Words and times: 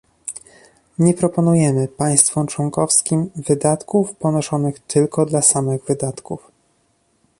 nie 0.99 1.13
proponujemy 1.13 1.87
państwom 1.87 2.47
członkowskim 2.47 3.29
wydatków 3.35 4.15
ponoszonych 4.15 4.79
tylko 4.79 5.25
dla 5.25 5.41
samych 5.41 5.83
wydatków 5.85 6.51